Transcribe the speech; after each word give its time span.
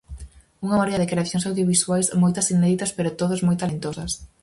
Unha 0.65 0.77
morea 0.79 1.01
de 1.01 1.09
creacións 1.11 1.47
audiovisuais, 1.49 2.07
moitas 2.23 2.49
inéditas 2.55 2.91
pero 2.97 3.17
todas 3.21 3.43
moi 3.45 3.55
talentosas. 3.61 4.11